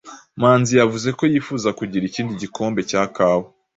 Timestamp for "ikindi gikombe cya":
2.07-3.03